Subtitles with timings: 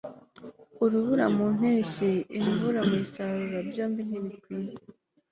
[0.83, 4.69] urubura mu mpeshyi, imvura mu isarura, byombi ntibikwiy